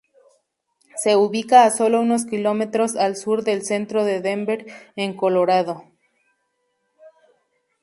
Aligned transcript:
Se 0.95 1.15
ubica 1.15 1.63
a 1.63 1.69
solo 1.69 2.01
unos 2.01 2.25
kilómetros 2.25 2.95
al 2.95 3.15
sur 3.15 3.43
del 3.43 3.61
centro 3.63 4.03
de 4.03 4.19
Denver, 4.19 4.65
en 4.95 5.15
Colorado. 5.15 5.83